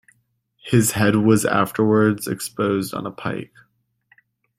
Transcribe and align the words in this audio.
His 0.63 0.93
head 0.93 1.15
was 1.17 1.45
afterwards 1.45 2.25
exposed 2.25 2.95
on 2.95 3.05
a 3.05 3.11
pike. 3.11 3.53